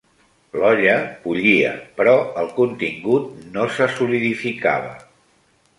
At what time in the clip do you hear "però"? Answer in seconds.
1.99-2.15